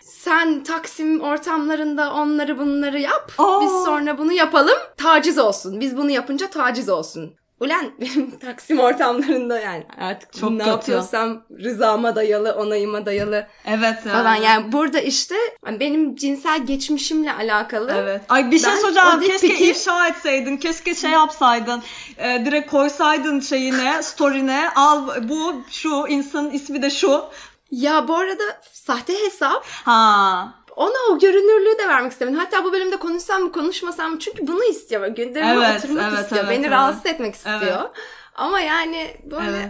[0.01, 3.31] Sen Taksim ortamlarında onları bunları yap.
[3.37, 3.61] Aa.
[3.61, 4.77] Biz sonra bunu yapalım.
[4.97, 5.79] Taciz olsun.
[5.79, 7.33] Biz bunu yapınca taciz olsun.
[7.59, 10.69] Ulan benim Taksim ortamlarında yani artık Çok ne kötü.
[10.69, 14.35] yapıyorsam rızama dayalı, onayıma dayalı evet falan.
[14.35, 14.45] yani.
[14.45, 18.21] Yani burada işte hani benim cinsel geçmişimle alakalı Evet.
[18.29, 19.21] Ay bir şey Ben soracağım.
[19.21, 20.57] Keşke piki- ifşa etseydin.
[20.57, 21.83] Keşke şey yapsaydın.
[22.17, 24.69] e, direkt koysaydın şeyine, story'ne.
[24.75, 27.23] Al bu şu insanın ismi de şu.
[27.71, 30.53] Ya bu arada sahte hesap Ha.
[30.75, 32.39] Ona o görünürlüğü de vermek istemedim.
[32.39, 35.07] Hatta bu bölümde konuşsam mı konuşmasam mı çünkü bunu istiyor.
[35.07, 36.41] Gündemime Evet, oturmak evet, istiyor.
[36.43, 36.71] evet, Beni evet.
[36.71, 37.59] rahatsız etmek istiyor.
[37.63, 37.91] Evet.
[38.35, 39.69] Ama yani böyle Evet.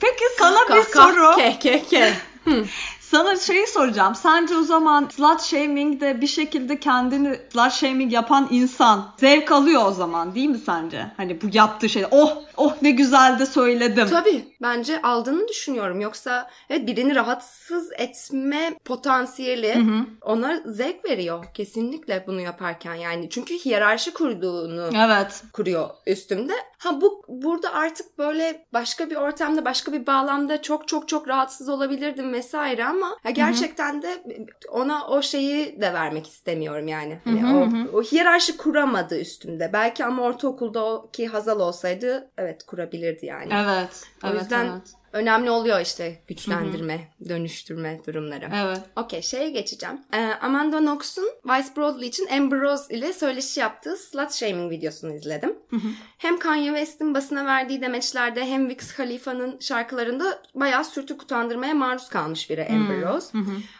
[0.00, 1.36] Peki sana bir kah kah soru.
[1.36, 2.12] ke ke ke.
[3.10, 4.14] Sana şeyi soracağım.
[4.14, 9.92] Sence o zaman slut shaming'de bir şekilde kendini slut shaming yapan insan zevk alıyor o
[9.92, 11.06] zaman değil mi sence?
[11.16, 12.04] Hani bu yaptığı şey.
[12.10, 14.08] Oh oh ne güzel de söyledim.
[14.10, 16.00] Tabii bence aldığını düşünüyorum.
[16.00, 19.84] Yoksa evet birini rahatsız etme potansiyeli
[20.22, 21.44] ona zevk veriyor.
[21.54, 23.30] Kesinlikle bunu yaparken yani.
[23.30, 25.42] Çünkü hiyerarşi kurduğunu Evet.
[25.52, 26.52] kuruyor üstümde.
[26.78, 31.68] Ha bu burada artık böyle başka bir ortamda, başka bir bağlamda çok çok çok rahatsız
[31.68, 34.24] olabilirdim vesaire ama ya gerçekten de
[34.72, 37.18] ona o şeyi de vermek istemiyorum yani.
[37.24, 39.70] Hani o, o hiyerarşi kuramadı üstümde.
[39.72, 43.52] Belki ama ortaokulda o ki Hazal olsaydı evet kurabilirdi yani.
[43.54, 44.02] Evet.
[44.24, 44.99] O evet, yüzden evet.
[45.12, 48.48] Önemli oluyor işte güçlendirme, dönüştürme durumları.
[48.54, 48.80] Evet.
[48.96, 50.00] Okey şeye geçeceğim.
[50.12, 55.58] Ee, Amanda Knox'un Vice Broadway için Amber Rose ile söyleşi yaptığı slut shaming videosunu izledim.
[56.18, 62.50] Hem Kanye West'in basına verdiği demeçlerde hem Wiz Khalifa'nın şarkılarında bayağı sürtük utandırmaya maruz kalmış
[62.50, 63.38] biri Amber Rose.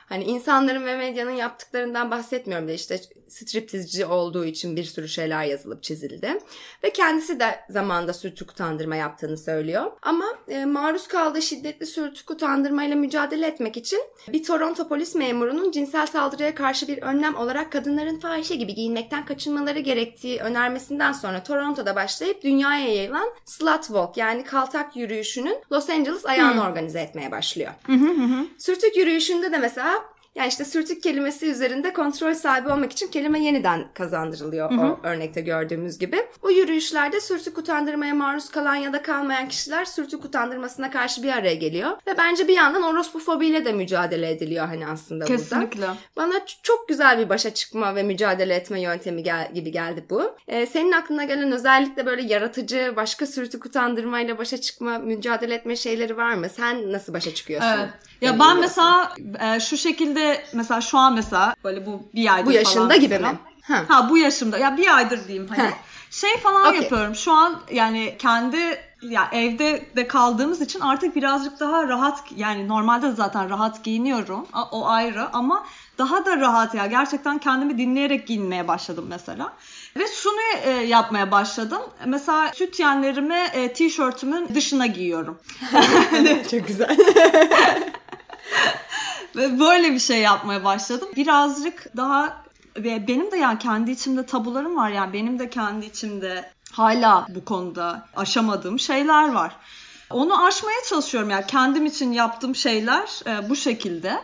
[0.08, 5.82] Hani insanların ve medyanın yaptıklarından bahsetmiyorum da işte striptizci olduğu için bir sürü şeyler yazılıp
[5.82, 6.38] çizildi.
[6.84, 9.92] Ve kendisi de zamanda sürtük utandırma yaptığını söylüyor.
[10.02, 16.06] Ama e, maruz kaldığı şiddetli sürtük utandırmayla mücadele etmek için bir Toronto polis memurunun cinsel
[16.06, 22.42] saldırıya karşı bir önlem olarak kadınların fahişe gibi giyinmekten kaçınmaları gerektiği önermesinden sonra Toronto'da başlayıp
[22.42, 27.72] dünyaya yayılan slut walk yani kaltak yürüyüşünün Los Angeles ayağını organize etmeye başlıyor.
[28.58, 33.84] Sürtük yürüyüşünde de mesela yani işte sürtük kelimesi üzerinde kontrol sahibi olmak için kelime yeniden
[33.94, 36.16] kazandırılıyor o örnekte gördüğümüz gibi.
[36.42, 41.54] Bu yürüyüşlerde sürtük utandırmaya maruz kalan ya da kalmayan kişiler sürtük utandırmasına karşı bir araya
[41.54, 41.90] geliyor.
[42.06, 45.36] Ve bence bir yandan orospufobiyle de mücadele ediliyor hani aslında burada.
[45.36, 45.86] Kesinlikle.
[46.16, 50.36] Bana ç- çok güzel bir başa çıkma ve mücadele etme yöntemi gel- gibi geldi bu.
[50.48, 56.16] Ee, senin aklına gelen özellikle böyle yaratıcı, başka sürtük utandırmayla başa çıkma, mücadele etme şeyleri
[56.16, 56.48] var mı?
[56.48, 57.68] Sen nasıl başa çıkıyorsun?
[57.78, 57.88] Evet.
[58.20, 62.52] Ya ben mesela e, şu şekilde mesela şu an mesela böyle bu bir aydır Bu
[62.52, 63.32] yaşında falan gibi mesela.
[63.32, 63.38] mi?
[63.62, 63.84] Ha.
[63.88, 64.58] Ha bu yaşımda.
[64.58, 65.68] Ya bir aydır diyeyim hani.
[65.68, 65.70] Ha.
[66.10, 66.80] Şey falan Okey.
[66.82, 67.14] yapıyorum.
[67.14, 73.06] Şu an yani kendi ya evde de kaldığımız için artık birazcık daha rahat yani normalde
[73.06, 74.46] de zaten rahat giyiniyorum.
[74.72, 75.66] O ayrı ama
[75.98, 76.86] daha da rahat ya.
[76.86, 79.52] Gerçekten kendimi dinleyerek giyinmeye başladım mesela.
[79.96, 81.82] Ve şunu e, yapmaya başladım.
[82.06, 85.38] Mesela sütyenlerimi e, tişörtümün dışına giyiyorum.
[86.50, 86.96] Çok güzel.
[89.40, 91.08] Böyle bir şey yapmaya başladım.
[91.16, 92.44] Birazcık daha
[92.76, 97.44] ve benim de yani kendi içimde tabularım var yani benim de kendi içimde hala bu
[97.44, 99.56] konuda aşamadığım şeyler var.
[100.10, 104.20] Onu aşmaya çalışıyorum yani kendim için yaptığım şeyler e, bu şekilde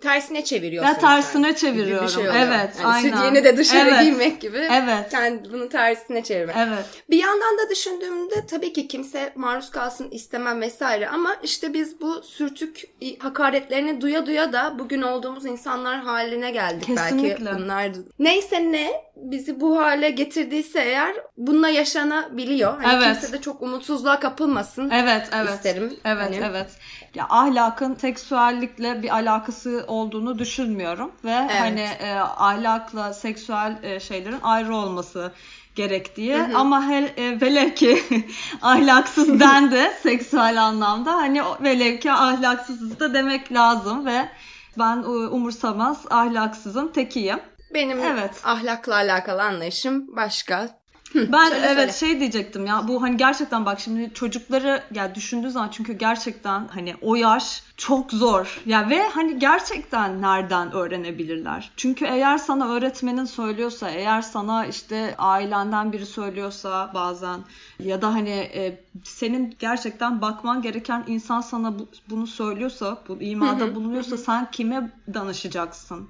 [0.00, 0.92] tersine çeviriyorsun.
[0.92, 1.54] Ya tersine sen.
[1.54, 2.08] çeviriyorum.
[2.08, 3.10] Şey evet, yani aynen.
[3.10, 4.00] Sütyeni de dışarı evet.
[4.02, 4.68] giymek gibi.
[4.70, 5.10] Evet.
[5.10, 6.56] Kendi bunu tersine çevirmek.
[6.58, 6.84] Evet.
[7.10, 12.22] Bir yandan da düşündüğümde tabii ki kimse maruz kalsın istemem vesaire ama işte biz bu
[12.22, 12.82] sürtük
[13.18, 17.46] hakaretlerini duya duya da bugün olduğumuz insanlar haline geldik Kesinlikle.
[17.46, 17.92] belki bunlar.
[18.18, 22.82] Neyse ne bizi bu hale getirdiyse eğer bununla yaşanabiliyor.
[22.82, 23.20] Hani evet.
[23.20, 24.90] kimse de çok umutsuzluğa kapılmasın.
[24.90, 25.50] Evet, evet.
[25.50, 25.96] isterim.
[26.04, 26.40] Evet, hani.
[26.50, 26.66] evet.
[27.14, 31.60] Ya ahlakın seksüellikle bir alakası olduğunu düşünmüyorum ve evet.
[31.60, 35.32] hani e, ahlakla seksüel e, şeylerin ayrı olması
[35.74, 36.58] gerektiği hı hı.
[36.58, 38.02] ama hel, e, velev ki
[38.62, 44.28] ahlaksız dendi seksüel anlamda hani velev ki ahlaksızız da demek lazım ve
[44.78, 47.38] ben e, umursamaz ahlaksızın tekiyim.
[47.74, 48.40] Benim evet.
[48.44, 50.83] ahlakla alakalı anlayışım başka.
[51.14, 52.12] Ben söyle, evet söyle.
[52.12, 56.94] şey diyecektim ya bu hani gerçekten bak şimdi çocukları ya düşündüğü zaman çünkü gerçekten hani
[57.02, 58.62] o yaş çok zor.
[58.66, 61.70] Ya ve hani gerçekten nereden öğrenebilirler?
[61.76, 67.40] Çünkü eğer sana öğretmenin söylüyorsa, eğer sana işte ailenden biri söylüyorsa bazen
[67.78, 73.74] ya da hani e, senin gerçekten bakman gereken insan sana bu, bunu söylüyorsa, bu imada
[73.74, 76.08] bulunuyorsa sen kime danışacaksın?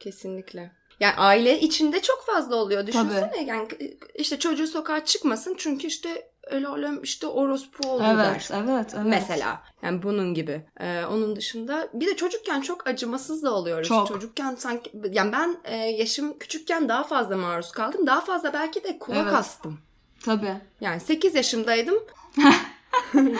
[0.00, 0.72] Kesinlikle.
[1.00, 2.86] Yani aile içinde çok fazla oluyor.
[2.86, 3.44] Düşünsene Tabii.
[3.48, 3.68] yani
[4.14, 8.48] işte çocuğu sokağa çıkmasın çünkü işte el alem işte orospu oldu evet, der.
[8.64, 9.06] Evet, evet.
[9.06, 10.62] Mesela yani bunun gibi.
[10.80, 13.88] Ee, onun dışında bir de çocukken çok acımasız da oluyoruz.
[13.88, 14.08] Çok.
[14.08, 18.06] Çocukken sanki yani ben e, yaşım küçükken daha fazla maruz kaldım.
[18.06, 19.34] Daha fazla belki de kulak evet.
[19.34, 19.78] astım.
[20.24, 20.54] Tabii.
[20.80, 21.98] Yani 8 yaşımdaydım.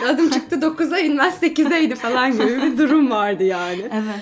[0.07, 3.81] Adım çıktı 9'a inmez 8'eydi falan gibi bir durum vardı yani.
[3.81, 4.21] Evet.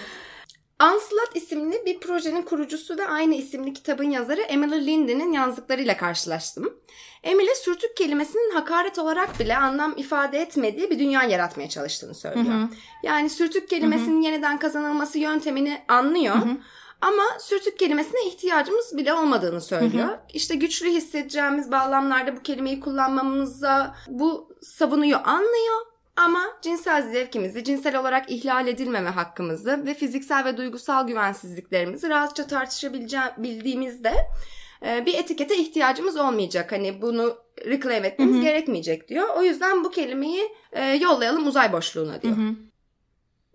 [0.92, 6.74] Unslut isimli bir projenin kurucusu ve aynı isimli kitabın yazarı Emily Linden'in yazdıklarıyla karşılaştım.
[7.24, 12.56] Emily sürtük kelimesinin hakaret olarak bile anlam ifade etmediği bir dünya yaratmaya çalıştığını söylüyor.
[12.56, 12.70] Hı hı.
[13.04, 14.26] Yani sürtük kelimesinin hı hı.
[14.26, 16.36] yeniden kazanılması yöntemini anlıyor.
[16.36, 16.58] Hı hı.
[17.02, 20.08] Ama sürtük kelimesine ihtiyacımız bile olmadığını söylüyor.
[20.08, 20.20] Hı hı.
[20.34, 25.93] İşte güçlü hissedeceğimiz bağlamlarda bu kelimeyi kullanmamıza bu savunuyor, anlıyor.
[26.16, 34.14] Ama cinsel zevkimizi, cinsel olarak ihlal edilmeme hakkımızı ve fiziksel ve duygusal güvensizliklerimizi rahatça tartışabildiğimizde
[34.86, 36.72] e, bir etikete ihtiyacımız olmayacak.
[36.72, 38.44] Hani bunu reclaim etmemiz Hı-hı.
[38.44, 39.28] gerekmeyecek diyor.
[39.38, 42.38] O yüzden bu kelimeyi e, yollayalım uzay boşluğuna diyor.
[42.38, 42.56] Hı-hı.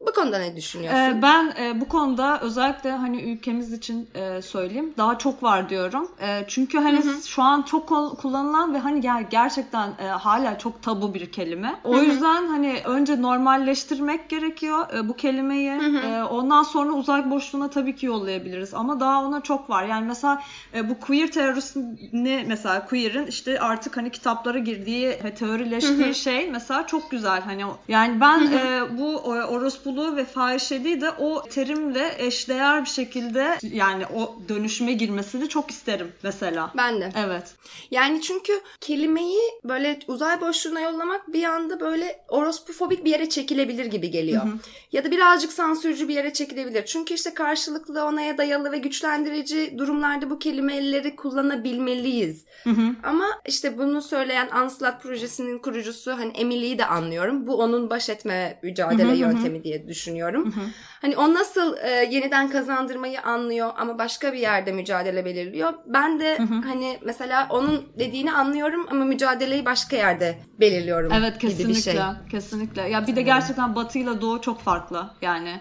[0.06, 1.00] Bu konuda ne düşünüyorsun?
[1.00, 6.08] Ee, ben e, bu konuda özellikle hani ülkemiz için e, söyleyeyim daha çok var diyorum.
[6.20, 7.22] E, çünkü hani hı hı.
[7.26, 11.74] şu an çok kullanılan ve hani ger- gerçekten e, hala çok tabu bir kelime.
[11.84, 12.04] O hı hı.
[12.04, 15.72] yüzden hani önce normalleştirmek gerekiyor e, bu kelimeyi.
[15.72, 16.06] Hı hı.
[16.06, 19.84] E, ondan sonra uzak boşluğuna tabii ki yollayabiliriz ama daha ona çok var.
[19.84, 20.42] Yani mesela
[20.74, 26.14] e, bu queer teorisini mesela queer'in işte artık hani kitaplara girdiği ve teorileştiği hı hı.
[26.14, 27.40] şey mesela çok güzel.
[27.40, 28.58] Hani yani ben hı hı.
[28.58, 34.92] E, bu orospu orospuluğu ve fahişeliği de o terimle eşdeğer bir şekilde yani o dönüşüme
[34.92, 36.72] girmesini çok isterim mesela.
[36.76, 37.12] Ben de.
[37.16, 37.54] Evet.
[37.90, 44.10] Yani çünkü kelimeyi böyle uzay boşluğuna yollamak bir anda böyle orospufobik bir yere çekilebilir gibi
[44.10, 44.44] geliyor.
[44.44, 44.58] Hı hı.
[44.92, 46.84] Ya da birazcık sansürcü bir yere çekilebilir.
[46.84, 52.44] Çünkü işte karşılıklı onaya dayalı ve güçlendirici durumlarda bu kelimeleri kullanabilmeliyiz.
[52.64, 52.94] Hı hı.
[53.02, 57.46] Ama işte bunu söyleyen Anslat projesinin kurucusu hani Emily'yi de anlıyorum.
[57.46, 60.52] Bu onun baş etme mücadele hı hı yöntemi diye düşünüyorum.
[60.52, 60.64] Hı hı.
[61.00, 65.74] Hani o nasıl e, yeniden kazandırmayı anlıyor ama başka bir yerde mücadele belirliyor.
[65.86, 66.60] Ben de hı hı.
[66.64, 71.12] hani mesela onun dediğini anlıyorum ama mücadeleyi başka yerde belirliyorum.
[71.12, 71.62] Evet kesinlikle.
[71.62, 72.00] Gibi bir şey.
[72.30, 72.88] Kesinlikle.
[72.88, 75.60] Ya bir de gerçekten Batı ile Doğu çok farklı yani.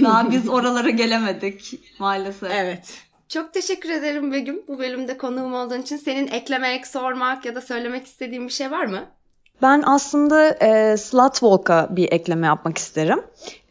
[0.00, 2.50] Daha biz oralara gelemedik maalesef.
[2.52, 3.08] Evet.
[3.28, 5.96] Çok teşekkür ederim Begüm bu bölümde konuğum olduğun için.
[5.96, 9.17] Senin eklemek, sormak ya da söylemek istediğin bir şey var mı?
[9.62, 13.22] Ben aslında e, Slutwalk'a bir ekleme yapmak isterim.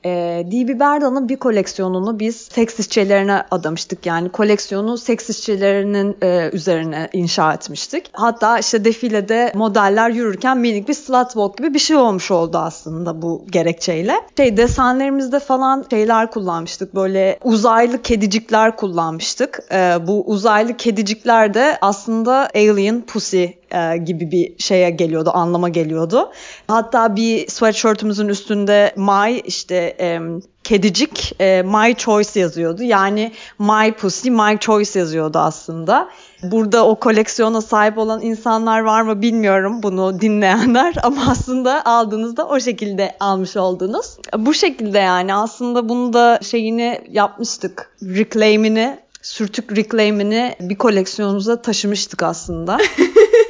[0.06, 0.80] E, D.B.
[0.80, 4.06] Berda'nın bir koleksiyonunu biz seks işçilerine adamıştık.
[4.06, 8.10] Yani koleksiyonu seks işçilerinin e, üzerine inşa etmiştik.
[8.14, 13.46] Hatta işte defilede modeller yürürken minik bir slutwalk gibi bir şey olmuş oldu aslında bu
[13.52, 14.14] gerekçeyle.
[14.38, 16.96] Şey desenlerimizde falan şeyler kullanmıştık.
[16.96, 19.60] Böyle uzaylı kedicikler kullanmıştık.
[19.72, 26.32] E, bu uzaylı kedicikler de aslında alien pussy e, gibi bir şeye geliyordu, anlama geliyordu.
[26.68, 30.20] Hatta bir sweatshirtümüzün üstünde My işte e,
[30.68, 32.84] kedicik e, My Choice yazıyordu.
[32.84, 36.10] Yani My Pussy My Choice yazıyordu aslında.
[36.44, 42.60] Burada o koleksiyona sahip olan insanlar var mı bilmiyorum bunu dinleyenler ama aslında aldığınızda o
[42.60, 44.18] şekilde almış oldunuz.
[44.38, 47.92] Bu şekilde yani aslında bunu da şeyini yapmıştık.
[48.04, 52.78] Reclaim'ini, sürtük reclaim'ini bir koleksiyonumuza taşımıştık aslında.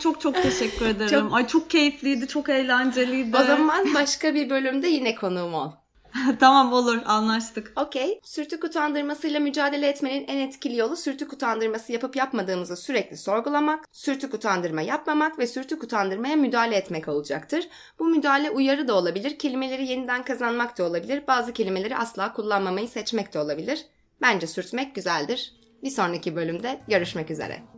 [0.00, 1.20] çok çok teşekkür ederim.
[1.20, 1.34] Çok...
[1.34, 3.36] Ay çok keyifliydi, çok eğlenceliydi.
[3.36, 5.72] O zaman başka bir bölümde yine konuğum ol.
[6.40, 7.72] tamam olur anlaştık.
[7.76, 8.20] Okey.
[8.22, 14.82] Sürtük utandırmasıyla mücadele etmenin en etkili yolu sürtük utandırması yapıp yapmadığımızı sürekli sorgulamak, sürtük utandırma
[14.82, 17.68] yapmamak ve sürtük utandırmaya müdahale etmek olacaktır.
[17.98, 23.34] Bu müdahale uyarı da olabilir, kelimeleri yeniden kazanmak da olabilir, bazı kelimeleri asla kullanmamayı seçmek
[23.34, 23.84] de olabilir.
[24.22, 25.52] Bence sürtmek güzeldir.
[25.82, 27.77] Bir sonraki bölümde görüşmek üzere.